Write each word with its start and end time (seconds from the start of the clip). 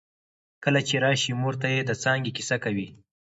کله 0.63 0.79
چې 0.87 0.95
راشې 1.03 1.31
مور 1.41 1.53
ته 1.61 1.67
يې 1.73 1.81
د 1.85 1.91
څانګې 2.03 2.31
کیسه 2.37 2.55
کوي 2.63 2.87